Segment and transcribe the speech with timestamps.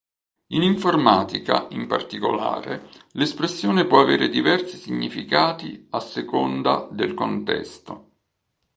[0.47, 8.09] In informatica, in particolare, l'espressione può avere diversi significati a seconda del contesto.